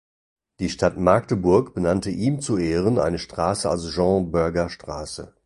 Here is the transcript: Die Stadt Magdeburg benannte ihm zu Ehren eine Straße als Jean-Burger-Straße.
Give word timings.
Die 0.59 0.71
Stadt 0.71 0.97
Magdeburg 0.97 1.75
benannte 1.75 2.09
ihm 2.09 2.41
zu 2.41 2.57
Ehren 2.57 2.97
eine 2.97 3.19
Straße 3.19 3.69
als 3.69 3.83
Jean-Burger-Straße. 3.91 5.35